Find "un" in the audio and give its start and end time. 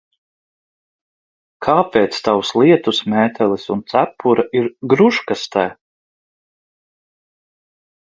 3.75-3.83